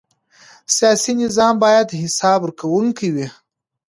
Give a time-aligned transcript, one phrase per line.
[0.75, 3.27] سیاسي نظام باید حساب ورکوونکی وي